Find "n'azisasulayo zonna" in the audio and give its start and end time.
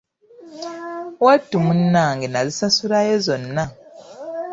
2.29-3.63